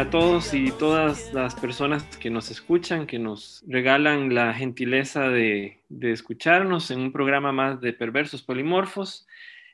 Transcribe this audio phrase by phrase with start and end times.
[0.00, 5.76] a todos y todas las personas que nos escuchan, que nos regalan la gentileza de,
[6.00, 9.26] escucharnos en un programa más de Perversos Polimorfos.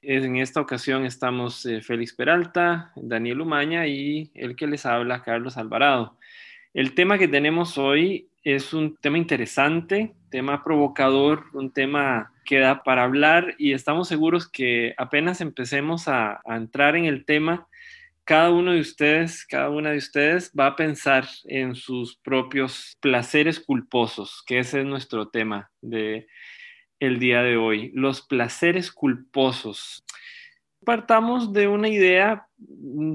[0.02, 5.56] En esta ocasión estamos eh, Félix Peralta, Daniel Umaña y el que les habla, Carlos
[5.56, 6.16] Alvarado.
[6.74, 12.82] El tema que tenemos hoy es un tema interesante, tema provocador, un tema que da
[12.82, 17.68] para hablar y estamos seguros que apenas empecemos a entrar en el tema,
[18.26, 23.60] cada uno de ustedes, cada una de ustedes va a pensar en sus propios placeres
[23.60, 26.26] culposos, que ese es nuestro tema de
[26.98, 30.04] el día de hoy, los placeres culposos.
[30.84, 32.48] Partamos de una idea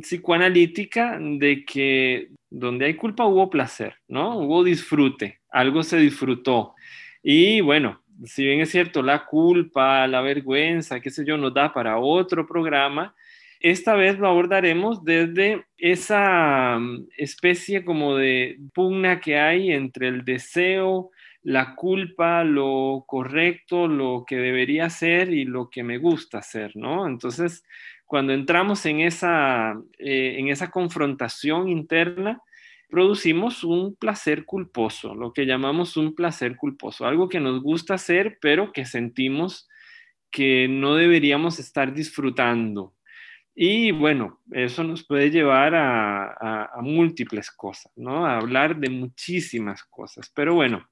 [0.01, 4.37] psicoanalítica de que donde hay culpa hubo placer, ¿no?
[4.37, 6.73] Hubo disfrute, algo se disfrutó.
[7.21, 11.73] Y bueno, si bien es cierto, la culpa, la vergüenza, qué sé yo, nos da
[11.73, 13.13] para otro programa,
[13.61, 16.79] esta vez lo abordaremos desde esa
[17.17, 21.11] especie como de pugna que hay entre el deseo,
[21.43, 27.07] la culpa, lo correcto, lo que debería ser y lo que me gusta hacer, ¿no?
[27.07, 27.63] Entonces,
[28.05, 32.41] cuando entramos en esa, eh, en esa confrontación interna,
[32.89, 38.37] producimos un placer culposo, lo que llamamos un placer culposo, algo que nos gusta hacer,
[38.41, 39.69] pero que sentimos
[40.29, 42.93] que no deberíamos estar disfrutando.
[43.53, 48.25] Y bueno, eso nos puede llevar a, múltiples cosas, ¿no?
[48.25, 50.31] A hablar de muchísimas cosas.
[50.33, 50.87] Pero bueno,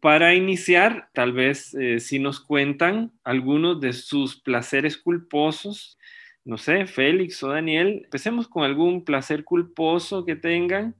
[0.00, 5.98] para iniciar, tal vez eh, si nos cuentan algunos de sus placeres culposos,
[6.44, 10.96] no sé, Félix o Daniel, empecemos con algún placer culposo que tengan.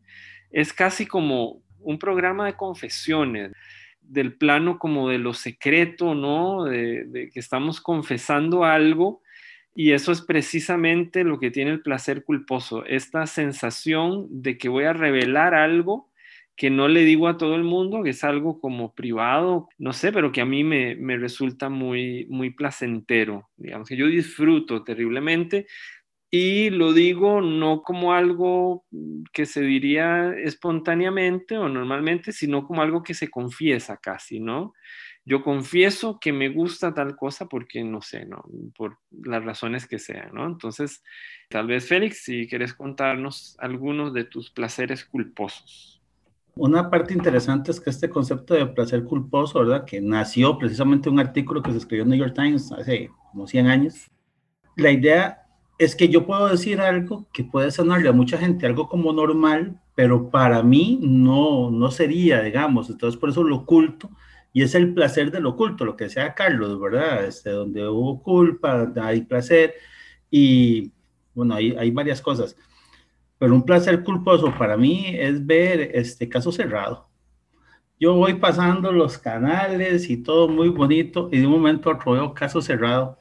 [0.50, 3.52] Es casi como un programa de confesiones,
[4.00, 6.64] del plano como de lo secreto, ¿no?
[6.64, 9.22] De que estamos confesando algo
[9.74, 14.84] y eso es precisamente lo que tiene el placer culposo, esta sensación de que voy
[14.84, 16.10] a revelar algo
[16.56, 20.12] que no le digo a todo el mundo, que es algo como privado, no sé,
[20.12, 25.66] pero que a mí me, me resulta muy, muy placentero, digamos, que yo disfruto terriblemente
[26.30, 28.84] y lo digo no como algo
[29.32, 34.74] que se diría espontáneamente o normalmente, sino como algo que se confiesa casi, ¿no?
[35.24, 38.42] Yo confieso que me gusta tal cosa porque no sé, ¿no?
[38.76, 40.46] Por las razones que sean, ¿no?
[40.46, 41.02] Entonces,
[41.48, 46.00] tal vez Félix, si quieres contarnos algunos de tus placeres culposos.
[46.56, 49.84] Una parte interesante es que este concepto de placer culposo, ¿verdad?
[49.84, 53.66] Que nació precisamente un artículo que se escribió en New York Times hace como 100
[53.66, 54.10] años.
[54.76, 55.46] La idea
[55.78, 59.80] es que yo puedo decir algo que puede sonarle a mucha gente algo como normal,
[59.94, 62.90] pero para mí no, no sería, digamos.
[62.90, 64.10] Entonces, por eso lo oculto.
[64.52, 67.24] Y es el placer del oculto, lo que decía Carlos, ¿verdad?
[67.24, 69.74] Este, donde hubo culpa, hay placer.
[70.30, 70.92] Y
[71.34, 72.56] bueno, hay, hay varias cosas
[73.40, 77.08] pero un placer culposo para mí es ver este caso cerrado.
[77.98, 82.12] Yo voy pasando los canales y todo muy bonito y de un momento a otro
[82.12, 83.18] veo caso cerrado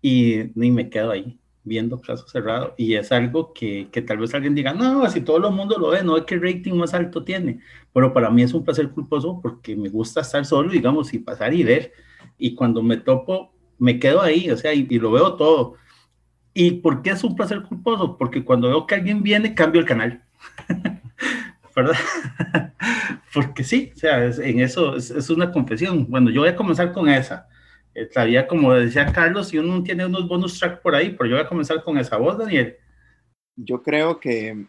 [0.00, 4.34] y ni me quedo ahí viendo caso cerrado y es algo que, que, tal vez
[4.34, 6.94] alguien diga, no, si todo el mundo lo ve, no es que el rating más
[6.94, 7.60] alto tiene,
[7.92, 11.54] pero para mí es un placer culposo porque me gusta estar solo, digamos, y pasar
[11.54, 11.92] y ver,
[12.38, 15.76] y cuando me topo, me quedo ahí, o sea, y, y lo veo todo,
[16.54, 18.16] ¿Y por qué es un placer culposo?
[18.18, 20.22] Porque cuando veo que alguien viene, cambio el canal.
[21.74, 21.96] ¿Verdad?
[23.34, 26.06] Porque sí, o sea, en eso es, una confesión.
[26.10, 27.48] Bueno, yo voy a comenzar con esa.
[27.94, 31.44] Estaría, como decía Carlos, si uno tiene unos bonus track por ahí, pero yo voy
[31.44, 32.76] a comenzar con esa voz, Daniel.
[33.56, 34.66] Yo creo que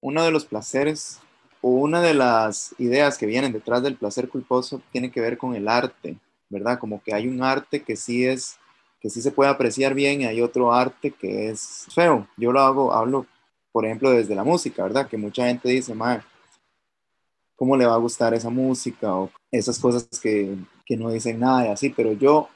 [0.00, 1.20] uno de los placeres
[1.60, 5.54] o una de las ideas que vienen detrás del placer culposo tiene que ver con
[5.54, 6.16] el arte,
[6.48, 6.78] ¿verdad?
[6.78, 8.58] Como que hay un arte que sí es
[9.02, 12.28] que sí se puede apreciar bien y hay otro arte que es feo.
[12.36, 13.26] Yo lo hago, hablo,
[13.72, 15.08] por ejemplo, desde la música, ¿verdad?
[15.08, 16.22] Que mucha gente dice, madre,
[17.56, 19.12] ¿cómo le va a gustar esa música?
[19.16, 22.48] O esas cosas que, que no dicen nada y así, pero yo,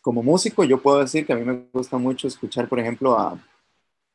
[0.00, 3.38] como músico, yo puedo decir que a mí me gusta mucho escuchar, por ejemplo, a,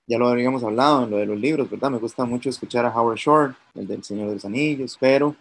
[0.07, 1.91] ya lo habíamos hablado en lo de los libros, ¿verdad?
[1.91, 5.35] Me gusta mucho escuchar a Howard Shore, el del Señor de los Anillos, pero,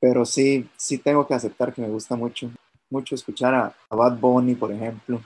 [0.00, 2.50] pero sí, sí tengo que aceptar que me gusta mucho
[2.90, 5.20] mucho escuchar a, Bad Bunny, por ejemplo.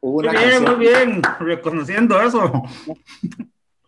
[0.00, 2.62] muy bien, muy bien, reconociendo eso.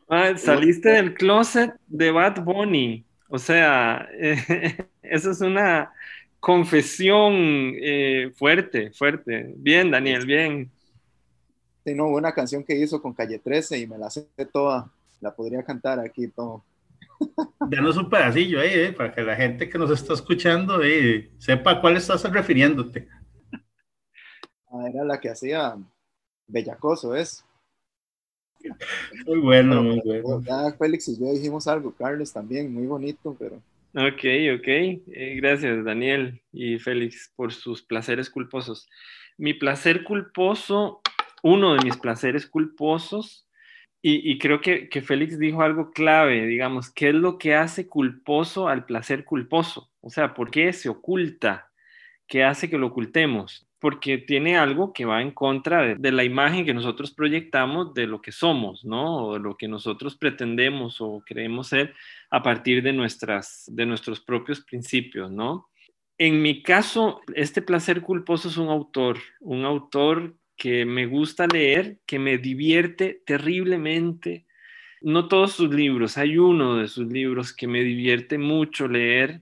[0.09, 3.05] Ah, saliste del closet de Bad Bunny.
[3.29, 5.93] O sea, eh, eso es una
[6.41, 7.35] confesión
[7.77, 9.55] eh, fuerte, fuerte.
[9.57, 10.71] Bien, Daniel, bien.
[11.85, 14.91] Sí, no, una canción que hizo con Calle 13 y me la sé toda.
[15.21, 16.65] La podría cantar aquí todo.
[17.69, 21.73] Danos un pedacillo ahí, eh, para que la gente que nos está escuchando eh, sepa
[21.73, 23.07] a cuál estás refiriéndote.
[24.73, 25.77] Ah, era la que hacía
[26.47, 27.45] Bellacoso, ¿es?
[29.27, 30.43] Muy bueno, muy bueno.
[30.43, 33.61] Ya Félix y yo dijimos algo, Carlos también, muy bonito, pero...
[33.93, 34.69] Ok, ok.
[34.69, 38.89] Eh, gracias, Daniel y Félix, por sus placeres culposos.
[39.37, 41.01] Mi placer culposo,
[41.43, 43.49] uno de mis placeres culposos,
[44.01, 47.89] y, y creo que, que, Félix dijo algo clave, digamos, ¿qué es lo que hace
[47.89, 49.91] culposo al placer culposo?
[50.01, 51.71] O sea, ¿por qué se oculta?
[52.29, 53.70] ¿Qué hace que lo ocultemos?
[53.81, 58.21] Porque tiene algo que va en contra de, la imagen que nosotros proyectamos de lo
[58.21, 59.27] que somos, ¿no?
[59.27, 61.95] O de lo que nosotros pretendemos o creemos ser
[62.31, 65.69] a partir de, nuestras, de nuestros propios principios, ¿no?
[66.19, 71.99] En mi caso, este placer culposo es un autor, un autor que me gusta leer,
[72.05, 74.45] que me divierte terriblemente.
[75.01, 79.41] No todos sus libros, hay uno de sus libros que me divierte mucho leer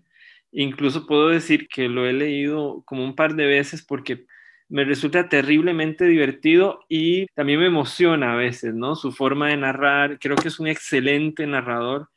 [0.52, 4.26] Incluso puedo decir que lo he leído como un par de veces porque
[4.68, 8.96] me resulta terriblemente divertido y también me emociona a veces, ¿no?
[8.96, 12.10] Su forma de narrar, creo que es un excelente narrador.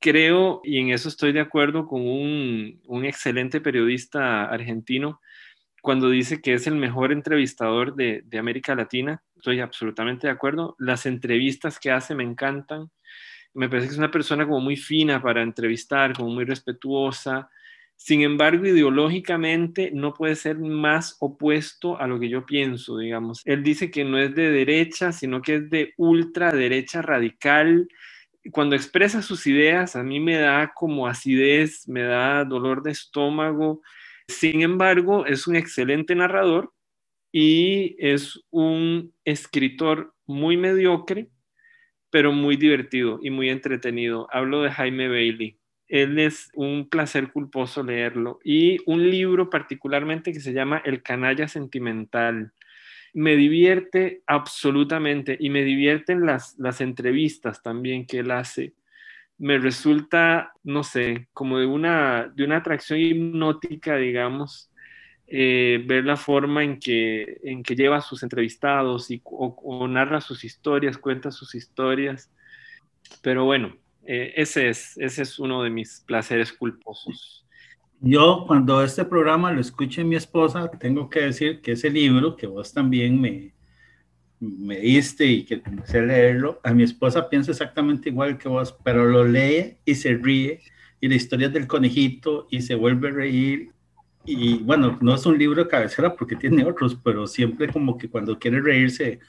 [0.00, 5.20] Creo, y en eso estoy de acuerdo con un, un excelente periodista argentino,
[5.82, 9.22] cuando dice que es el mejor entrevistador de, de América Latina.
[9.36, 10.76] Estoy absolutamente de acuerdo.
[10.78, 12.90] Las entrevistas que hace me encantan.
[13.54, 17.50] Me parece que es una persona como muy fina para entrevistar, como muy respetuosa,
[18.04, 23.40] sin embargo, ideológicamente no puede ser más opuesto a lo que yo pienso, digamos.
[23.46, 27.88] Él dice que no es de derecha, sino que es de ultraderecha radical.
[28.52, 33.80] Cuando expresa sus ideas, a mí me da como acidez, me da dolor de estómago.
[34.28, 36.74] Sin embargo, es un excelente narrador
[37.32, 41.30] y es un escritor muy mediocre,
[42.10, 44.28] pero muy divertido y muy entretenido.
[44.30, 45.58] Hablo de Jaime Bailey
[45.94, 48.40] él es un placer culposo leerlo.
[48.42, 52.52] Y un libro particularmente que se llama El canalla sentimental.
[53.12, 58.74] Me divierte absolutamente y me divierten las, las entrevistas también que él hace.
[59.38, 64.72] Me resulta, no sé, como de una, de una atracción hipnótica, digamos,
[65.28, 70.20] eh, ver la forma en que, en que lleva a sus entrevistados y, o narra
[70.20, 72.32] sus historias, cuenta sus historias.
[73.22, 77.46] Pero bueno, eh, ese, es, ese es uno de mis placeres culposos.
[78.00, 82.46] Yo cuando este programa lo escuche mi esposa, tengo que decir que ese libro que
[82.46, 83.54] vos también me,
[84.40, 88.76] me diste y que empecé a leerlo, a mi esposa piensa exactamente igual que vos,
[88.84, 90.60] pero lo lee y se ríe
[91.00, 93.70] y la historia del conejito y se vuelve a reír
[94.26, 98.08] y bueno, no es un libro de cabecera porque tiene otros, pero siempre como que
[98.08, 99.20] cuando quiere reírse,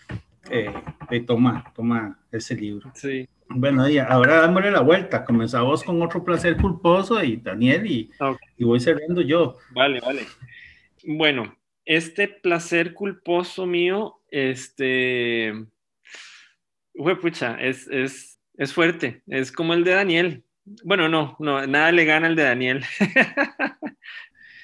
[0.49, 2.91] eh, toma, toma ese libro.
[2.95, 3.27] Sí.
[3.47, 5.23] Bueno, y ahora dámosle la vuelta.
[5.23, 8.11] Comenzamos con otro placer culposo y Daniel y,
[8.57, 9.57] y voy cerrando yo.
[9.71, 10.21] Vale, vale.
[11.05, 11.55] Bueno,
[11.85, 15.53] este placer culposo mío, este,
[17.21, 19.21] pucha, es, es, es fuerte.
[19.27, 20.43] Es como el de Daniel.
[20.83, 22.83] Bueno, no, no, nada le gana el de Daniel.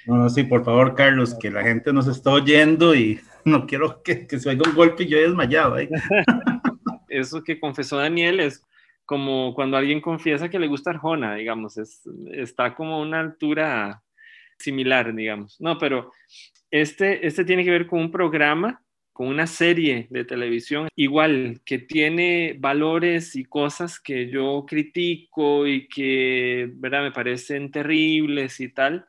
[0.07, 4.01] No, no, sí, por favor, Carlos, que la gente nos está oyendo y no quiero
[4.03, 5.77] que, que se oiga un golpe y yo he desmayado.
[5.79, 5.89] ¿eh?
[7.10, 8.65] Eso que confesó Daniel es
[9.05, 14.01] como cuando alguien confiesa que le gusta Arjona, digamos, es, está como una altura
[14.57, 15.60] similar, digamos.
[15.60, 16.12] No, pero
[16.69, 18.81] este, este tiene que ver con un programa,
[19.12, 25.88] con una serie de televisión, igual, que tiene valores y cosas que yo critico y
[25.89, 29.05] que, ¿verdad?, me parecen terribles y tal,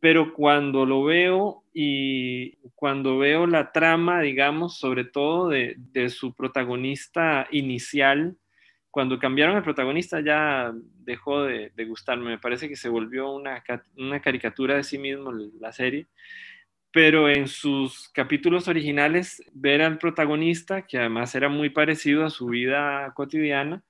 [0.00, 7.46] pero cuando lo veo y cuando veo la trama, digamos, sobre todo de, su protagonista
[7.50, 8.36] inicial,
[8.90, 12.30] cuando cambiaron el protagonista ya dejó de, gustarme.
[12.30, 13.62] Me parece que se volvió una,
[13.96, 16.06] una, caricatura de sí mismo la serie.
[16.92, 22.46] Pero en sus capítulos originales, ver al protagonista, que además era muy parecido a su
[22.46, 23.84] vida cotidiana,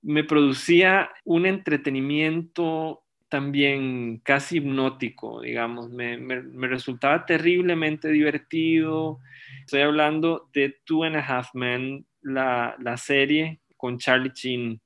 [0.00, 3.03] me producía un entretenimiento
[3.34, 5.90] también casi hipnótico, digamos.
[5.90, 9.18] Me, me resultaba terriblemente divertido.
[9.58, 14.80] Estoy hablando de Two and a Half Men, la, la serie con Charlie Chin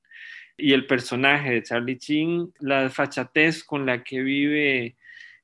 [0.57, 4.95] y el personaje de Charlie Chin, la fachatez con la que vive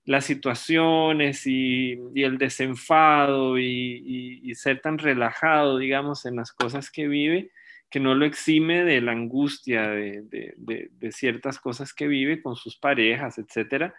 [0.05, 7.51] las situaciones y, el desenfado y, ser tan relajado, digamos, en las cosas que vive,
[7.95, 10.25] que no lo exime de la angustia de,
[10.57, 13.95] de ciertas cosas que vive con sus parejas, etcétera,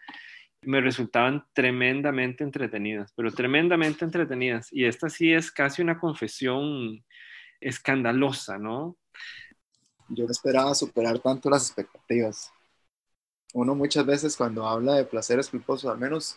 [0.60, 4.70] me resultaban tremendamente entretenidas, pero tremendamente entretenidas.
[4.70, 7.02] Y esta sí es casi una confesión
[7.58, 8.98] escandalosa, ¿no?
[10.10, 12.52] yo esperaba superar tanto las expectativas.
[13.54, 16.36] Uno muchas veces cuando habla de placeres culposos, al menos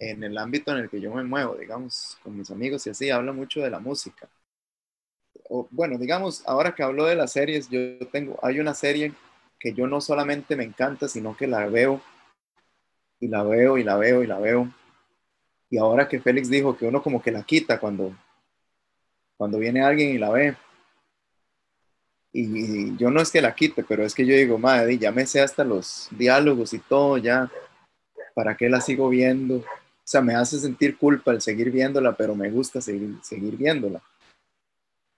[0.00, 3.08] en el ámbito en el que yo me muevo, digamos, con mis amigos y así,
[3.08, 4.28] habla mucho de la música.
[5.48, 9.12] O, bueno, digamos, ahora que hablo de las series, yo tengo, hay una serie
[9.58, 12.00] que yo no solamente me encanta, sino que la veo
[13.20, 14.68] y la veo y la veo y la veo.
[15.70, 18.14] Y ahora que Félix dijo que uno como que la quita cuando,
[19.36, 20.56] cuando viene alguien y la ve.
[22.32, 25.24] Y, yo no es que la quite, pero es que yo digo, madre, ya me
[25.24, 27.50] sé hasta los diálogos y todo, ya,
[28.34, 29.56] ¿para qué la sigo viendo?
[29.58, 34.02] O sea, me hace sentir culpa el seguir viéndola, pero me gusta seguir, seguir viéndola.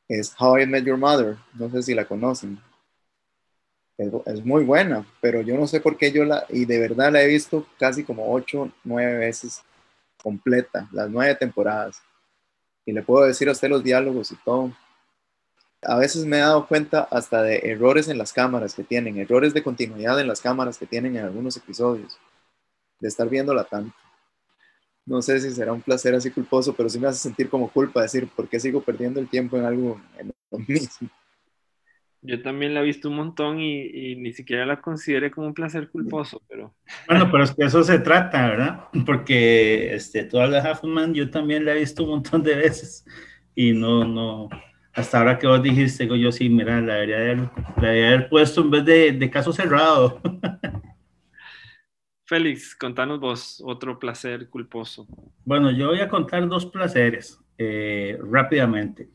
[0.08, 2.60] Es How I Met Your Mother, no sé si la conocen.
[3.98, 7.22] Es, muy buena, pero yo no sé por qué yo la, y de verdad la
[7.22, 9.62] he visto casi como ocho, nueve veces
[10.22, 12.02] completa, las nueve temporadas.
[12.84, 14.72] Y le puedo decir a los diálogos y todo.
[15.82, 19.54] A veces me he dado cuenta hasta de errores en las cámaras que tienen, errores
[19.54, 22.18] de continuidad en las cámaras que tienen en algunos episodios,
[23.00, 23.96] de estar viéndola tanto.
[25.06, 28.02] No sé si será un placer así culposo, pero sí me hace sentir como culpa
[28.02, 31.08] decir, ¿por qué sigo perdiendo el tiempo en algo en lo mismo?
[32.22, 35.88] Yo también la he visto un montón y, ni siquiera la consideré como un placer
[35.90, 36.74] culposo, pero...
[37.06, 38.80] Bueno, pero es que eso se trata, ¿verdad?
[39.06, 43.04] Porque este, toda la Half Man yo también la he visto un montón de veces
[43.54, 44.48] y no, no,
[44.92, 47.38] hasta ahora que vos dijiste, yo sí, mira, la debería haber,
[47.80, 50.20] la debería haber puesto en vez de, de caso cerrado.
[52.26, 55.06] Félix, contanos vos otro placer culposo.
[55.44, 59.08] Bueno, yo voy a contar dos placeres eh, rápidamente.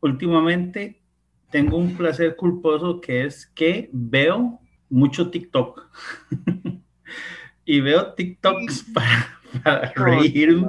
[0.00, 1.02] Últimamente
[1.50, 4.58] tengo un placer culposo que es que veo
[4.88, 5.90] mucho TikTok.
[7.66, 10.68] y veo TikToks para, para reírme.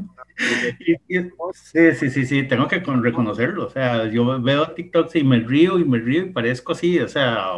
[1.53, 3.67] Sí, sí, sí, sí, tengo que reconocerlo.
[3.67, 7.07] O sea, yo veo TikToks y me río y me río y parezco así, o
[7.07, 7.53] sea,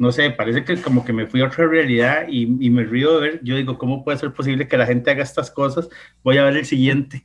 [0.00, 3.20] no sé, parece que como que me fui a otra realidad y, y, me río
[3.20, 5.90] de ver, yo digo, ¿cómo puede ser posible que la gente haga estas cosas?
[6.24, 7.22] Voy a ver el siguiente,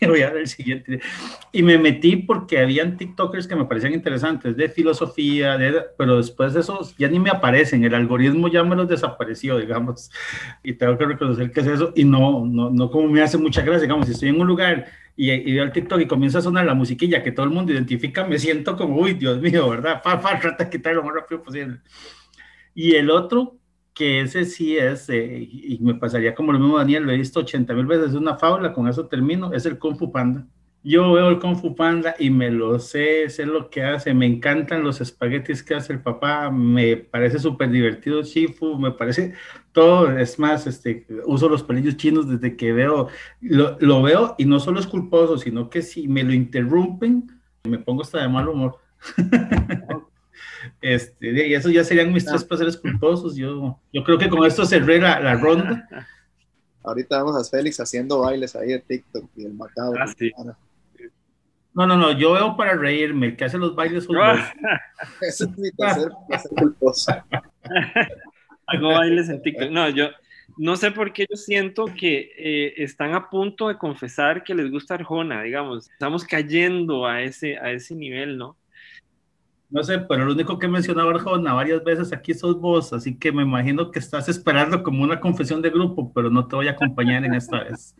[0.00, 1.00] voy a ver el siguiente.
[1.52, 6.54] Y me metí porque habían TikTokers que me parecían interesantes, de filosofía, de, pero después
[6.54, 10.10] de esos ya ni me aparecen, el algoritmo ya me los desapareció, digamos,
[10.62, 13.60] y tengo que reconocer que es eso, y no, no, no como me hace mucha
[13.60, 16.42] gracia, digamos, si estoy en un lugar y, y, veo el TikTok y comienza a
[16.42, 20.02] sonar la musiquilla que todo el mundo identifica, me siento como, uy, Dios mío, ¿verdad?
[20.04, 21.80] Pa, pa, trata de quitarlo lo más rápido posible.
[22.74, 23.58] Y el otro,
[23.92, 27.40] que ese sí es, eh, y me pasaría como lo mismo Daniel, lo he visto
[27.40, 30.46] 80 mil veces, es una fábula, con eso termino, es el Kung Fu Panda.
[30.86, 34.26] Yo veo el Kung Fu Panda y me lo sé, sé lo que hace, me
[34.26, 39.32] encantan los espaguetis que hace el papá, me parece súper divertido Shifu, me parece
[39.72, 43.08] todo, es más, este, uso los pelillos chinos desde que veo,
[43.40, 47.30] lo, lo veo y no solo es culposo, sino que si me lo interrumpen,
[47.64, 48.78] me pongo hasta de mal humor.
[50.80, 53.36] Este, y eso ya serían mis tres placeres culposos.
[53.36, 55.86] Yo, yo creo que con esto cerré la, la ronda.
[56.82, 60.02] Ahorita vamos a Félix haciendo bailes ahí de TikTok y el macabro.
[60.02, 60.32] Ah, sí.
[61.74, 64.16] No, no, no, yo veo para reírme, el que hace los bailes son
[65.20, 67.12] Eso es mi tercer placer culposo.
[68.66, 69.70] Hago bailes en TikTok.
[69.70, 70.08] No, yo
[70.56, 74.70] no sé por qué yo siento que eh, están a punto de confesar que les
[74.70, 75.90] gusta Arjona, digamos.
[75.90, 78.56] Estamos cayendo a ese, a ese nivel, ¿no?
[79.68, 83.18] No sé, pero lo único que he mencionado Arjona varias veces aquí sos vos, así
[83.18, 86.68] que me imagino que estás esperando como una confesión de grupo, pero no te voy
[86.68, 87.96] a acompañar en esta vez.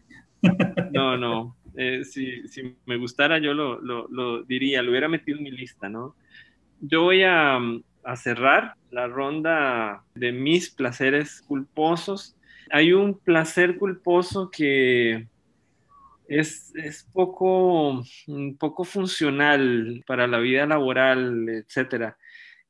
[0.92, 1.56] No, no.
[1.76, 5.88] Eh, si, si, me gustara, yo lo, lo, diría, lo hubiera metido en mi lista,
[5.88, 6.14] ¿no?
[6.80, 7.58] Yo voy a,
[8.16, 12.36] cerrar la ronda de mis placeres culposos.
[12.70, 15.26] Hay un placer culposo que
[16.28, 16.72] es,
[17.12, 22.18] poco, un poco funcional para la vida laboral, etcétera.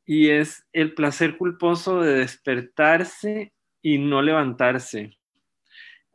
[0.07, 5.19] Y es el placer culposo de despertarse y no levantarse.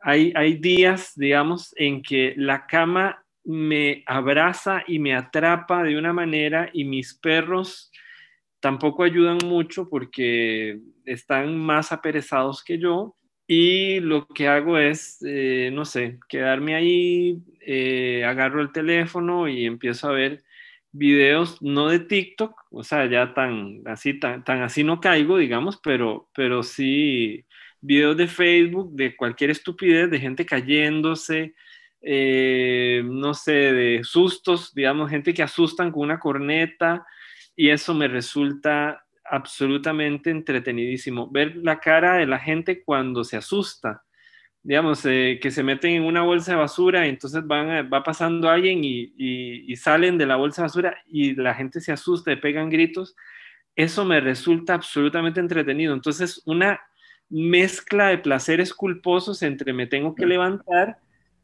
[0.00, 6.12] Hay, hay días, digamos, en que la cama me abraza y me atrapa de una
[6.12, 7.90] manera y mis perros
[8.60, 13.16] tampoco ayudan mucho porque están más aperezados que yo.
[13.46, 19.66] Y lo que hago es, eh, no sé, quedarme ahí, eh, agarro el teléfono y
[19.66, 20.44] empiezo a ver
[20.92, 25.80] videos, no de TikTok, o sea, ya tan así, tan, tan así no caigo, digamos,
[25.82, 27.44] pero, pero sí
[27.80, 31.54] videos de Facebook, de cualquier estupidez, de gente cayéndose,
[32.02, 37.06] eh, no sé, de sustos, digamos, gente que asustan con una corneta,
[37.56, 41.30] y eso me resulta absolutamente entretenidísimo.
[41.30, 44.02] Ver la cara de la gente cuando se asusta.
[44.62, 48.50] Digamos, eh, que se meten en una bolsa de basura y entonces van, va pasando
[48.50, 52.32] alguien y, y, y, salen de la bolsa de basura y la gente se asusta
[52.32, 53.16] y pegan gritos.
[53.76, 55.94] eso me resulta absolutamente entretenido.
[55.94, 56.80] Entonces, una
[57.30, 60.98] mezcla de placeres culposos entre me tengo que levantar,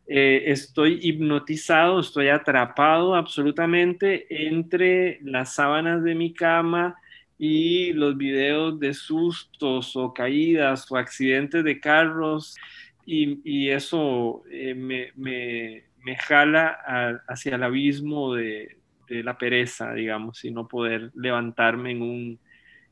[0.08, 6.96] eh, estoy hipnotizado, estoy atrapado absolutamente entre las sábanas de mi cama
[7.38, 12.56] y los videos de sustos o caídas o accidentes de carros
[13.04, 18.78] y, eso eh, me, me, jala hacia el abismo de,
[19.08, 22.38] de, la pereza, digamos, y no poder levantarme en un,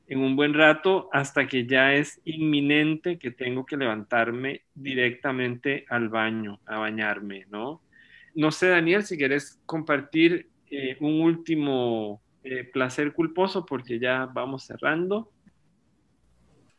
[0.06, 6.08] en un buen rato hasta que ya es inminente que tengo que levantarme directamente al
[6.08, 7.80] baño, a bañarme, ¿no?
[8.34, 14.64] No sé, Daniel, si quieres compartir eh, un último eh, placer culposo porque ya vamos
[14.64, 15.30] cerrando.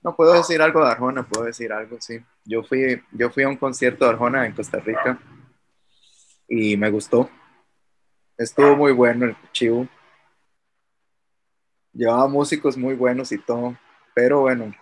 [0.03, 2.19] No puedo decir algo de Arjona, puedo decir algo, sí.
[2.43, 5.19] Yo fui, yo fui a un concierto de Arjona en Costa Rica
[6.47, 7.29] y me gustó.
[8.37, 9.87] Estuvo muy bueno el chivo
[11.95, 13.75] llevaba músicos muy buenos y todo,
[14.13, 14.73] pero bueno,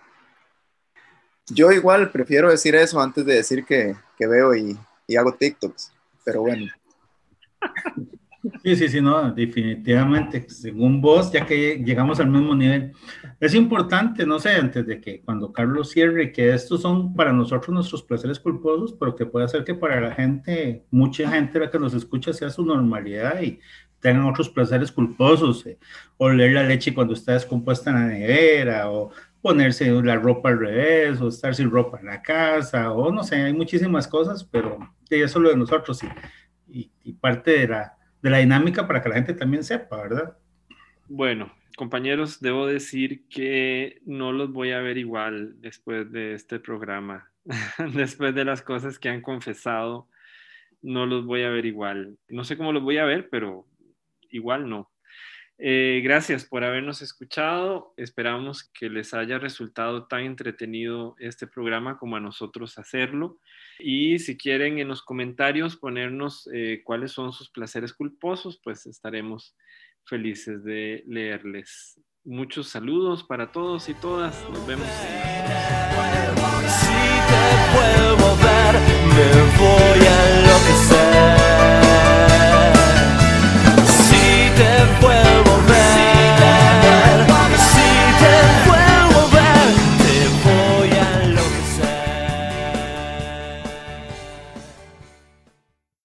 [1.46, 4.76] yo igual prefiero decir eso antes de decir que, veo y,
[5.16, 5.92] hago TikToks,
[6.24, 6.66] pero bueno.
[8.62, 12.92] Sí, sí, sí, no, definitivamente, según vos, ya que llegamos al mismo nivel,
[13.40, 17.70] es importante, no sé, antes de que cuando Carlos cierre, que estos son para nosotros
[17.70, 21.78] nuestros placeres culposos, pero que puede ser que para la gente, mucha gente la que
[21.78, 23.60] nos escucha sea su normalidad y
[24.04, 25.78] tengan otros placeres culposos, eh,
[26.18, 31.22] oler la leche cuando está descompuesta en la nevera, o ponerse la ropa al revés,
[31.22, 35.38] o estar sin ropa en la casa, o no sé, hay muchísimas cosas, pero eso
[35.38, 36.02] es lo de nosotros
[36.68, 40.36] y, y, parte de la, de la dinámica para que la gente también sepa, ¿verdad?
[41.08, 47.32] Bueno, compañeros, debo decir que no los voy a ver igual después de este programa,
[47.94, 50.10] después de las cosas que han confesado,
[50.82, 52.18] no los voy a ver igual.
[52.28, 53.66] No sé cómo los voy a ver, pero
[54.34, 54.90] igual no.
[55.58, 57.94] Eh, gracias por habernos escuchado.
[57.96, 63.38] Esperamos que les haya resultado tan entretenido este programa como a nosotros hacerlo.
[63.78, 69.56] Y si quieren en los comentarios ponernos eh, cuáles son sus placeres culposos, pues estaremos
[70.04, 72.00] felices de leerles.
[72.24, 74.34] Muchos saludos para todos y todas.
[74.50, 74.88] Nos vemos.
[80.76, 81.43] En...